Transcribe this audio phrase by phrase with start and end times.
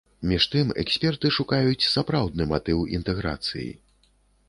[0.29, 3.73] Між тым, эксперты шукаюць сапраўдны матыў інтэграцыі.